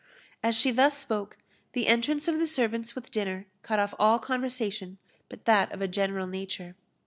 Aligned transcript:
As 0.41 0.55
she 0.55 0.71
thus 0.71 0.97
spoke, 0.97 1.37
the 1.73 1.85
entrance 1.85 2.27
of 2.27 2.39
the 2.39 2.47
servants 2.47 2.95
with 2.95 3.11
dinner 3.11 3.45
cut 3.61 3.77
off 3.77 3.93
all 3.99 4.17
conversation 4.17 4.97
but 5.29 5.45
that 5.45 5.71
of 5.71 5.79
a 5.79 5.87
general 5.87 6.25
nature. 6.25 6.75